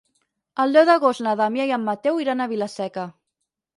[0.63, 3.05] El deu d'agost na Damià i en Mateu iran a Vila-seca.